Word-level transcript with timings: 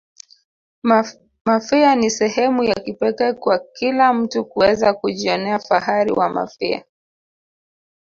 mafia 1.45 1.95
ni 1.95 2.09
sehemu 2.09 2.63
ya 2.63 2.75
kipekee 2.75 3.33
kwa 3.33 3.59
kila 3.59 4.13
mtu 4.13 4.45
kuweza 4.45 4.93
kujionea 4.93 5.59
fahari 5.59 6.11
wa 6.11 6.29
mafia 6.29 6.85